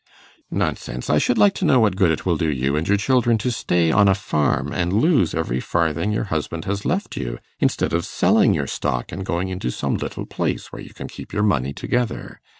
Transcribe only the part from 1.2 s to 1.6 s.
like